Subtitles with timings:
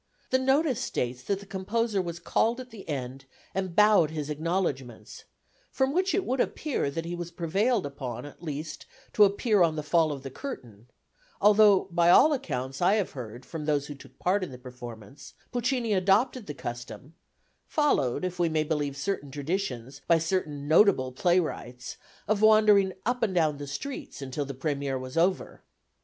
[0.31, 5.25] The notice states that the composer was called at the end and bowed his acknowledgments,
[5.69, 9.75] from which it would appear that he was prevailed upon at least to appear on
[9.75, 10.89] the fall of the curtain,
[11.39, 15.35] although, by all accounts I have heard from those who took part in the performance,
[15.51, 17.13] Puccini adopted the custom
[17.67, 21.97] followed, if we may believe certain traditions, by certain notable playwrights
[22.27, 25.61] of wandering up and down the streets until the première was over.